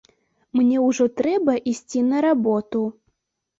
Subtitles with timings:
[0.59, 2.85] Мне ўжо трэба ісці на работу.